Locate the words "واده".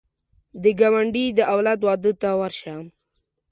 1.87-2.11